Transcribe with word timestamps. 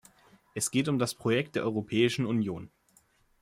Es 0.55 0.71
geht 0.71 0.87
um 0.87 0.97
das 0.97 1.13
Projekt 1.13 1.55
der 1.55 1.61
Europäischen 1.61 2.25
Union. 2.25 2.71